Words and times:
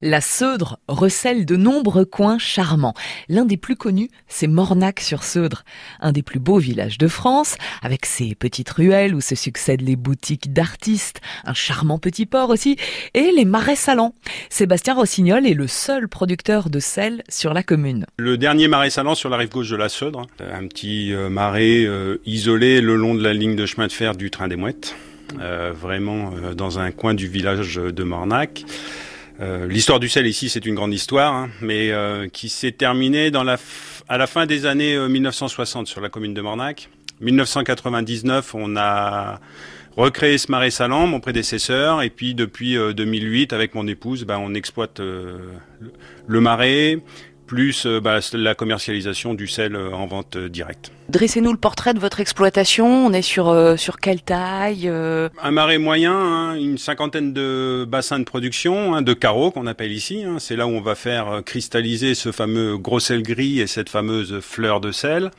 La 0.00 0.20
Seudre 0.20 0.78
recèle 0.86 1.44
de 1.44 1.56
nombreux 1.56 2.04
coins 2.04 2.38
charmants. 2.38 2.94
L'un 3.28 3.44
des 3.44 3.56
plus 3.56 3.74
connus, 3.74 4.10
c'est 4.28 4.46
Mornac-sur-Seudre, 4.46 5.64
un 5.98 6.12
des 6.12 6.22
plus 6.22 6.38
beaux 6.38 6.58
villages 6.58 6.98
de 6.98 7.08
France, 7.08 7.56
avec 7.82 8.06
ses 8.06 8.36
petites 8.36 8.70
ruelles 8.70 9.12
où 9.12 9.20
se 9.20 9.34
succèdent 9.34 9.80
les 9.80 9.96
boutiques 9.96 10.52
d'artistes, 10.52 11.20
un 11.44 11.52
charmant 11.52 11.98
petit 11.98 12.26
port 12.26 12.50
aussi, 12.50 12.76
et 13.14 13.32
les 13.32 13.44
marais 13.44 13.74
salants. 13.74 14.14
Sébastien 14.50 14.94
Rossignol 14.94 15.44
est 15.48 15.54
le 15.54 15.66
seul 15.66 16.06
producteur 16.06 16.70
de 16.70 16.78
sel 16.78 17.24
sur 17.28 17.52
la 17.52 17.64
commune. 17.64 18.06
Le 18.18 18.38
dernier 18.38 18.68
marais 18.68 18.90
salant 18.90 19.16
sur 19.16 19.30
la 19.30 19.36
rive 19.36 19.50
gauche 19.50 19.70
de 19.70 19.76
la 19.76 19.88
Seudre, 19.88 20.28
un 20.38 20.68
petit 20.68 21.12
euh, 21.12 21.28
marais 21.28 21.84
euh, 21.84 22.18
isolé 22.24 22.80
le 22.80 22.94
long 22.94 23.16
de 23.16 23.22
la 23.24 23.34
ligne 23.34 23.56
de 23.56 23.66
chemin 23.66 23.88
de 23.88 23.92
fer 23.92 24.14
du 24.14 24.30
train 24.30 24.46
des 24.46 24.54
Mouettes, 24.54 24.94
euh, 25.40 25.72
vraiment 25.74 26.30
dans 26.56 26.78
un 26.78 26.92
coin 26.92 27.14
du 27.14 27.26
village 27.26 27.74
de 27.74 28.02
Mornac. 28.04 28.64
Euh, 29.40 29.68
l'histoire 29.68 30.00
du 30.00 30.08
sel 30.08 30.26
ici, 30.26 30.48
c'est 30.48 30.66
une 30.66 30.74
grande 30.74 30.92
histoire, 30.92 31.32
hein, 31.32 31.50
mais 31.60 31.90
euh, 31.90 32.28
qui 32.28 32.48
s'est 32.48 32.72
terminée 32.72 33.30
dans 33.30 33.44
la 33.44 33.56
à 34.08 34.18
la 34.18 34.26
fin 34.26 34.46
des 34.46 34.66
années 34.66 34.98
1960 34.98 35.86
euh, 35.86 35.90
sur 35.90 36.00
la 36.00 36.08
commune 36.08 36.34
de 36.34 36.40
Mornac. 36.40 36.88
1999, 37.20 38.54
on 38.54 38.76
a 38.76 39.40
recréé 39.96 40.38
ce 40.38 40.50
marais 40.50 40.70
salant, 40.70 41.06
mon 41.06 41.20
prédécesseur, 41.20 42.02
et 42.02 42.10
puis 42.10 42.34
depuis 42.34 42.76
2008, 42.94 43.52
avec 43.52 43.74
mon 43.74 43.86
épouse, 43.88 44.24
ben, 44.24 44.38
on 44.38 44.54
exploite 44.54 45.00
le 45.00 46.40
marais, 46.40 47.00
plus 47.48 47.86
euh, 47.86 48.00
bah, 48.00 48.20
la 48.34 48.54
commercialisation 48.54 49.34
du 49.34 49.48
sel 49.48 49.74
euh, 49.74 49.90
en 49.90 50.06
vente 50.06 50.36
euh, 50.36 50.48
directe. 50.48 50.92
Dressez-nous 51.08 51.50
le 51.50 51.58
portrait 51.58 51.94
de 51.94 51.98
votre 51.98 52.20
exploitation. 52.20 53.06
On 53.06 53.12
est 53.12 53.22
sur 53.22 53.48
sur 53.78 53.98
quelle 53.98 54.20
taille 54.20 54.88
Un 54.88 55.50
marais 55.50 55.78
moyen, 55.78 56.12
hein, 56.12 56.54
une 56.54 56.76
cinquantaine 56.76 57.32
de 57.32 57.86
bassins 57.88 58.18
de 58.18 58.24
production, 58.24 58.94
hein, 58.94 59.00
de 59.00 59.14
carreaux 59.14 59.50
qu'on 59.50 59.66
appelle 59.66 59.90
ici. 59.90 60.22
Hein. 60.22 60.36
C'est 60.38 60.54
là 60.54 60.66
où 60.66 60.70
on 60.70 60.82
va 60.82 60.94
faire 60.94 61.40
cristalliser 61.46 62.14
ce 62.14 62.30
fameux 62.30 62.76
gros 62.76 63.00
sel 63.00 63.22
gris 63.22 63.58
et 63.58 63.66
cette 63.66 63.88
fameuse 63.88 64.40
fleur 64.40 64.82
de 64.82 64.92
sel. 64.92 65.30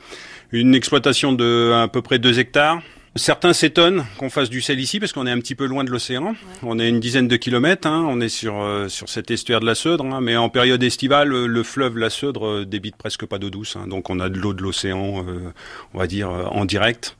Une 0.50 0.74
exploitation 0.74 1.32
de 1.32 1.72
à 1.72 1.86
peu 1.86 2.02
près 2.02 2.18
2 2.18 2.40
hectares. 2.40 2.82
Certains 3.16 3.52
s'étonnent 3.52 4.06
qu'on 4.18 4.30
fasse 4.30 4.50
du 4.50 4.60
sel 4.60 4.78
ici 4.78 5.00
parce 5.00 5.12
qu'on 5.12 5.26
est 5.26 5.32
un 5.32 5.40
petit 5.40 5.56
peu 5.56 5.66
loin 5.66 5.82
de 5.82 5.90
l'océan. 5.90 6.36
On 6.62 6.78
est 6.78 6.88
une 6.88 7.00
dizaine 7.00 7.26
de 7.26 7.34
kilomètres. 7.34 7.88
Hein. 7.88 8.06
On 8.08 8.20
est 8.20 8.28
sur 8.28 8.60
euh, 8.62 8.88
sur 8.88 9.08
cet 9.08 9.32
estuaire 9.32 9.58
de 9.58 9.66
la 9.66 9.74
Seudre, 9.74 10.04
hein. 10.04 10.20
mais 10.20 10.36
en 10.36 10.48
période 10.48 10.80
estivale, 10.80 11.28
le 11.28 11.62
fleuve 11.64 11.98
la 11.98 12.08
Seudre 12.08 12.46
euh, 12.46 12.64
débite 12.64 12.94
presque 12.94 13.26
pas 13.26 13.38
d'eau 13.38 13.50
douce. 13.50 13.74
Hein. 13.74 13.88
Donc 13.88 14.10
on 14.10 14.20
a 14.20 14.28
de 14.28 14.38
l'eau 14.38 14.54
de 14.54 14.62
l'océan, 14.62 15.24
euh, 15.26 15.52
on 15.92 15.98
va 15.98 16.06
dire 16.06 16.30
en 16.30 16.64
direct 16.64 17.16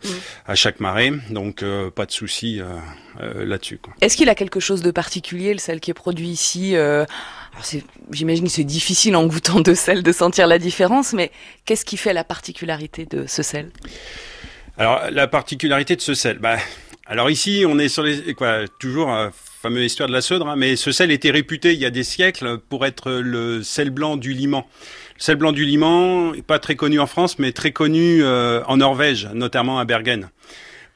à 0.47 0.55
chaque 0.55 0.79
marée. 0.79 1.13
Donc 1.31 1.65
pas 1.95 2.07
de 2.07 2.13
souci 2.13 2.61
là-dessus. 3.19 3.81
Est-ce 4.01 4.17
qu'il 4.17 4.29
a 4.29 4.37
quelque 4.37 4.61
chose 4.61 4.83
de 4.83 4.93
particulier 4.93 5.53
le 5.53 5.59
sel 5.59 5.81
qui 5.81 5.91
est 5.91 5.95
produit 5.95 6.29
ici 6.29 6.75
J'imagine 8.13 8.45
que 8.45 8.51
c'est 8.51 8.65
difficile 8.65 9.17
en 9.17 9.27
goûtant 9.27 9.61
de 9.61 9.75
sel 9.75 10.03
de 10.05 10.13
sentir 10.13 10.47
la 10.47 10.59
différence, 10.59 11.13
mais 11.13 11.33
qu'est-ce 11.65 11.85
qui 11.85 11.97
fait 11.97 12.13
la 12.13 12.25
particularité 12.25 13.07
de 13.07 13.27
ce 13.27 13.43
sel? 13.43 13.71
Alors, 14.79 15.03
la 15.11 15.27
particularité 15.27 15.97
de 15.97 16.01
ce 16.01 16.15
sel, 16.15 16.39
bah, 16.39 16.57
alors 17.07 17.29
ici, 17.29 17.65
on 17.67 17.79
est 17.79 17.89
sur 17.89 18.03
les, 18.03 18.35
quoi, 18.35 18.69
toujours 18.79 19.13
euh, 19.13 19.31
fameuse 19.61 19.85
histoire 19.85 20.09
de 20.09 20.13
la 20.15 20.21
Seudre, 20.21 20.49
hein, 20.49 20.57
mais 20.57 20.77
ce 20.77 20.93
sel 20.93 21.11
était 21.11 21.31
réputé 21.31 21.75
il 21.75 21.81
y 21.81 21.85
a 21.85 21.91
des 21.91 22.05
siècles 22.05 22.59
pour 22.59 22.87
être 22.87 23.11
le 23.11 23.63
sel 23.63 23.91
blanc 23.91 24.17
du 24.17 24.33
Liman. 24.33 24.65
Le 25.17 25.23
sel 25.23 25.37
blanc 25.37 25.53
du 25.53 25.65
Liman, 25.65 26.35
pas 26.47 26.59
très 26.59 26.77
connu 26.77 27.01
en 27.01 27.07
France, 27.07 27.39
mais 27.39 27.53
très 27.53 27.73
connu 27.73 28.23
euh, 28.23 28.63
en 28.67 28.77
Norvège, 28.77 29.29
notamment 29.35 29.79
à 29.79 29.85
Bergen. 29.85 30.31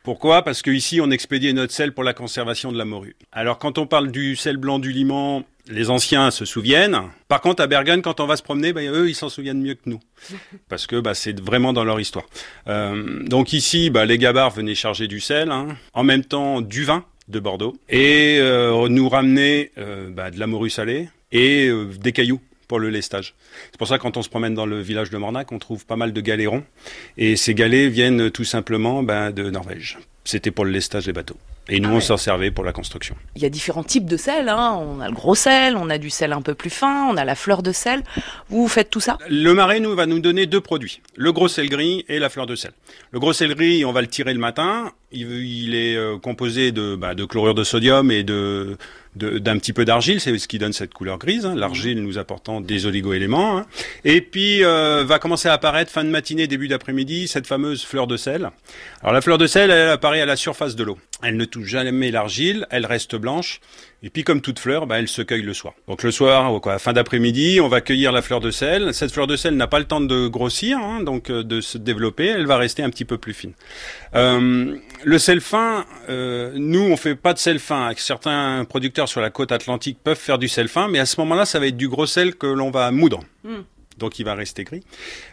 Pourquoi? 0.05 0.43
Parce 0.43 0.63
que 0.63 0.71
ici, 0.71 1.01
on 1.01 1.11
expédiait 1.11 1.53
notre 1.53 1.73
sel 1.73 1.93
pour 1.93 2.05
la 2.05 2.15
conservation 2.15 2.71
de 2.71 2.79
la 2.79 2.85
morue. 2.85 3.17
Alors, 3.33 3.59
quand 3.59 3.79
on 3.79 3.87
parle 3.87 4.13
du 4.13 4.37
sel 4.37 4.57
blanc 4.57 4.79
du 4.79 4.93
Liman, 4.93 5.45
les 5.69 5.91
anciens 5.91 6.31
se 6.31 6.45
souviennent. 6.45 7.01
Par 7.29 7.41
contre, 7.41 7.63
à 7.63 7.67
Bergen, 7.67 8.03
quand 8.03 8.21
on 8.21 8.27
va 8.27 8.37
se 8.37 8.43
promener, 8.43 8.73
bah, 8.73 8.83
eux, 8.83 9.09
ils 9.09 9.15
s'en 9.15 9.29
souviennent 9.29 9.63
mieux 9.63 9.75
que 9.75 9.89
nous, 9.89 10.01
parce 10.69 10.87
que 10.87 11.01
bah, 11.01 11.15
c'est 11.15 11.39
vraiment 11.41 11.73
dans 11.73 11.85
leur 11.85 12.01
histoire. 12.01 12.27
Euh, 12.69 13.23
donc 13.25 13.53
ici, 13.53 13.91
bah, 13.91 14.05
les 14.05 14.19
gabards 14.19 14.51
venaient 14.51 14.75
charger 14.75 15.09
du 15.09 15.21
sel, 15.21 15.51
hein. 15.51 15.77
en 15.93 16.05
même 16.05 16.25
temps 16.25 16.61
du 16.61 16.85
vin 16.85 17.05
de 17.29 17.41
Bordeaux, 17.41 17.75
et 17.89 18.39
euh, 18.41 18.89
nous 18.89 19.09
ramener 19.09 19.71
euh, 19.79 20.11
bah, 20.11 20.31
de 20.31 20.39
la 20.39 20.47
morue 20.47 20.71
salée 20.71 21.09
et 21.33 21.71
des 21.99 22.13
cailloux 22.13 22.41
pour 22.69 22.79
le 22.79 22.91
lestage. 22.91 23.35
C'est 23.73 23.79
pour 23.79 23.89
ça 23.89 23.99
que 23.99 24.03
quand 24.03 24.17
on 24.17 24.23
se 24.23 24.29
promène 24.29 24.55
dans 24.55 24.67
le 24.67 24.81
village 24.81 25.11
de 25.11 25.19
Mornac, 25.19 25.51
on 25.51 25.59
trouve 25.59 25.85
pas 25.85 25.97
mal 25.97 26.13
de 26.13 26.21
galérons, 26.21 26.65
et 27.17 27.37
ces 27.37 27.55
galets 27.55 27.91
viennent 27.91 28.31
tout 28.31 28.45
simplement 28.45 29.03
de 29.03 29.51
Norvège. 29.51 29.99
C'était 30.25 30.53
pour 30.53 30.65
le 30.65 30.71
lestage 30.71 31.07
des 31.07 31.13
bateaux. 31.13 31.37
Et 31.69 31.81
nous, 31.81 31.91
ah 31.91 31.95
on 31.95 32.01
s'en 32.01 32.17
servait 32.17 32.51
pour 32.51 32.65
la 32.65 32.73
construction. 32.73 33.17
Il 33.37 33.43
y 33.43 33.47
a 33.47 33.51
différents 33.51 33.85
types 33.85 34.05
de 34.05 34.17
sel. 34.17 34.49
Hein. 34.49 34.79
On 34.81 35.01
a 35.01 35.09
le 35.09 35.15
gros 35.15 35.35
sel, 35.35 35.77
on 35.77 35.89
a 35.89 35.99
du 35.99 36.11
sel 36.11 36.33
un 36.33 36.43
peu 36.43 36.55
plus 36.55 36.71
fin, 36.71 37.07
on 37.11 37.17
a 37.17 37.25
la 37.25 37.35
fleur 37.35 37.63
de 37.63 37.73
sel. 37.73 38.03
Vous, 38.49 38.69
faites 38.69 38.91
tout 38.91 39.01
ça? 39.01 39.19
Le 39.29 39.53
marais 39.53 39.81
nous 39.81 39.95
va 39.95 40.07
nous 40.07 40.21
donner 40.21 40.47
deux 40.47 40.61
produits 40.61 41.01
le 41.17 41.33
gros 41.33 41.49
sel 41.49 41.69
gris 41.69 42.05
et 42.09 42.19
la 42.19 42.29
fleur 42.29 42.47
de 42.47 42.57
sel. 42.57 42.73
Le 43.11 43.21
gros 43.21 43.33
sel 43.33 43.55
gris, 43.55 43.85
on 43.85 43.93
va 43.93 44.01
le 44.01 44.07
tirer 44.09 44.33
le 44.35 44.41
matin. 44.41 44.93
Il, 45.15 45.75
est 45.75 45.97
euh, 45.97 46.19
composé 46.19 46.73
de, 46.73 46.97
bah, 46.97 47.15
de 47.15 47.25
chlorure 47.25 47.55
de 47.55 47.65
sodium 47.65 48.11
et 48.11 48.25
de 48.25 48.77
d'un 49.17 49.59
petit 49.59 49.73
peu 49.73 49.85
d'argile, 49.85 50.21
c'est 50.21 50.37
ce 50.39 50.49
qui 50.49 50.59
donne 50.59 50.73
cette 50.73 50.93
couleur 50.93 51.19
grise. 51.19 51.47
Hein. 51.47 51.55
L'argile 51.55 52.03
nous 52.03 52.19
apportant 52.19 52.61
des 52.61 52.87
oligoéléments. 52.87 53.59
Hein. 53.59 53.67
Et 54.05 54.21
puis 54.21 54.65
euh, 54.65 55.05
va 55.07 55.21
commencer 55.21 55.49
à 55.49 55.53
apparaître 55.53 55.91
fin 55.91 56.03
de 56.03 56.09
matinée, 56.09 56.49
début 56.49 56.67
d'après-midi, 56.67 57.29
cette 57.29 57.47
fameuse 57.47 57.85
fleur 57.85 58.09
de 58.09 58.17
sel. 58.17 58.51
Alors 59.03 59.13
la 59.13 59.21
fleur 59.21 59.39
de 59.39 59.47
sel, 59.47 59.71
elle 59.71 59.89
apparaît 59.89 60.21
à 60.21 60.27
la 60.27 60.37
surface 60.37 60.75
de 60.75 60.83
l'eau. 60.83 60.99
Elle 61.23 61.37
ne 61.37 61.45
touche 61.45 61.69
jamais 61.69 62.11
l'argile, 62.11 62.67
elle 62.71 62.87
reste 62.87 63.15
blanche. 63.15 63.61
Et 64.05 64.11
puis 64.11 64.23
comme 64.23 64.43
toute 64.43 64.59
fleur, 64.59 64.87
bah, 64.87 64.99
elle 64.99 65.09
se 65.09 65.23
cueille 65.23 65.41
le 65.41 65.55
soir. 65.55 65.73
Donc 65.89 66.03
le 66.03 66.11
soir, 66.11 66.61
quoi, 66.61 66.79
fin 66.79 66.93
d'après-midi, 66.93 67.59
on 67.63 67.69
va 67.69 67.81
cueillir 67.81 68.13
la 68.13 68.21
fleur 68.21 68.41
de 68.41 68.51
sel. 68.51 68.93
Cette 68.93 69.11
fleur 69.11 69.27
de 69.27 69.35
sel 69.35 69.57
n'a 69.57 69.67
pas 69.67 69.79
le 69.79 69.87
temps 69.87 70.03
de 70.03 70.29
grossir, 70.29 70.77
hein, 70.77 71.01
donc 71.01 71.31
euh, 71.31 71.43
de 71.43 71.63
se 71.63 71.79
développer. 71.79 72.27
Elle 72.27 72.47
va 72.47 72.59
rester 72.59 72.83
un 72.83 72.91
petit 72.91 73.07
peu 73.07 73.17
plus 73.17 73.33
fine. 73.33 73.55
Euh, 74.15 74.77
le 75.03 75.19
sel 75.19 75.41
fin, 75.41 75.87
euh, 76.11 76.53
nous 76.55 76.83
on 76.83 76.99
fait 76.99 77.15
pas 77.15 77.33
de 77.33 77.39
sel 77.39 77.59
fin. 77.59 77.91
Certains 77.97 78.67
producteurs 78.69 79.09
sur 79.09 79.23
la 79.23 79.31
côte 79.31 79.53
atlantique 79.53 79.97
peuvent 80.05 80.19
faire 80.19 80.39
du 80.39 80.49
sel 80.49 80.69
fin, 80.69 80.87
mais 80.87 80.99
à 80.99 81.07
ce 81.07 81.19
moment-là, 81.21 81.47
ça 81.47 81.59
va 81.59 81.67
être 81.67 81.77
du 81.79 81.89
gros 81.89 82.07
sel 82.07 82.35
que 82.35 82.47
l'on 82.47 82.71
va 82.71 82.91
moudre. 82.91 83.21
Hmm. 83.43 83.63
Donc 83.99 84.19
il 84.19 84.25
va 84.25 84.35
rester 84.35 84.65
gris. 84.65 84.83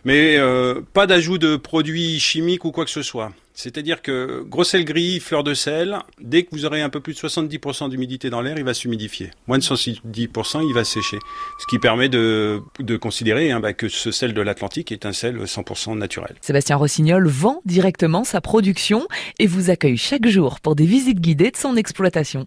Mais 0.06 0.38
euh, 0.38 0.82
pas 0.94 1.08
d'ajout 1.08 1.38
de 1.38 1.56
produits 1.56 2.20
chimiques 2.20 2.66
ou 2.66 2.72
quoi 2.72 2.86
que 2.86 2.92
ce 2.92 3.02
soit. 3.02 3.32
C'est-à-dire 3.54 4.02
que 4.02 4.44
gros 4.48 4.64
sel 4.64 4.86
gris, 4.86 5.20
fleur 5.20 5.44
de 5.44 5.54
sel, 5.54 6.00
dès 6.20 6.44
que 6.44 6.50
vous 6.52 6.66
aurez 6.66 6.82
un 6.82 6.90
peu 6.90 7.00
plus 7.00 7.14
de 7.14 7.20
70% 7.20 7.90
d'humidité 7.90 8.30
dans 8.30 8.42
l'air, 8.42 8.58
il 8.58 8.64
va 8.64 8.74
s'humidifier. 8.74 9.32
Moins 9.48 9.58
de 9.58 9.64
70%, 9.64 10.68
il 10.68 10.74
va 10.74 10.84
sécher. 10.84 11.18
Ce 11.60 11.68
qui 11.68 11.78
permet 11.78 12.10
de, 12.10 12.62
de 12.80 12.98
considérer 12.98 13.52
hein, 13.52 13.60
bah, 13.60 13.74
que 13.74 13.90
ce 13.90 14.12
sel 14.12 14.34
de 14.34 14.42
l'Atlantique 14.42 14.92
est 14.92 15.06
un 15.06 15.14
sel 15.14 15.38
100% 15.44 15.98
naturel. 15.98 16.36
Sébastien 16.42 16.78
Rossignol 16.78 17.28
vend 17.28 17.62
directement 17.66 18.24
sa 18.24 18.42
production 18.42 19.08
et 19.38 19.48
vous 19.48 19.70
accueille 19.70 19.98
chaque 19.98 20.28
jour 20.28 20.60
pour 20.62 20.76
des 20.76 20.86
visites 20.86 21.20
guidées 21.20 21.52
de 21.52 21.58
son 21.58 21.76
exploitation. 21.76 22.40